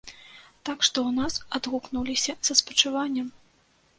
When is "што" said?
0.87-0.97